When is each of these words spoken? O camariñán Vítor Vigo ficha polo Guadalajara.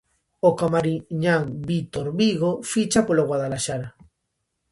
O 0.49 0.51
camariñán 0.61 1.43
Vítor 1.69 2.07
Vigo 2.19 2.51
ficha 2.71 3.01
polo 3.07 3.27
Guadalajara. 3.29 3.89